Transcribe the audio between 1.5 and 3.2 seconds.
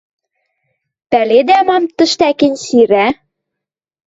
мам тӹштӓкен сирӓ?